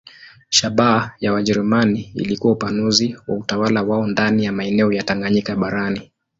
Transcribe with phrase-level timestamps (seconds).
[0.49, 6.11] Shabaha ya Wajerumani ilikuwa upanuzi wa utawala wao ndani ya maeneo ya Tanganyika barani.